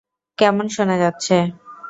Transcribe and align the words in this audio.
কেমন 0.37 0.65
শোনা 0.75 0.95
যাচ্ছে? 1.03 1.35